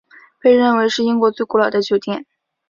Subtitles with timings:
[0.39, 2.25] 被认为是英国最古老的酒店。